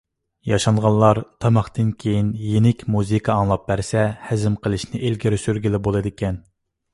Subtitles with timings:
[0.51, 6.43] ياشانغانلار تاماقتىن كېيىن يېنىك مۇزىكا ئاڭلاپ بەرسە، ھەزىم قىلىشنى ئىلگىرى سۈرگىلى بولىدىكەن.